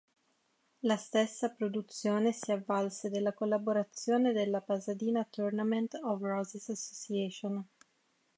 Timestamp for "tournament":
5.29-5.93